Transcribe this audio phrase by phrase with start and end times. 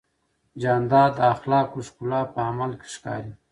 [0.61, 3.33] جانداد د اخلاقو ښکلا په عمل کې ښکاري.